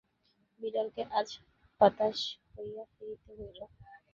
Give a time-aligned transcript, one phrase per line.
[0.59, 1.29] বিড়ালকে আজ
[1.81, 2.17] হতাশ
[2.53, 3.59] হইয়া ফিরিতে হইল।